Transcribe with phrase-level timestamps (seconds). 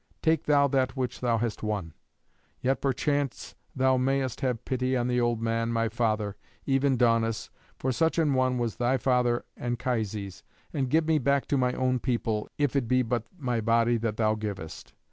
[0.23, 1.93] Take thou that which thou hast won.
[2.59, 7.91] Yet perchance thou mayest have pity on the old man, my father, even Daunus, for
[7.91, 10.41] such an one was thy father Anchises,
[10.73, 14.17] and give me back to my own people, if it be but my body that
[14.17, 14.93] thou givest.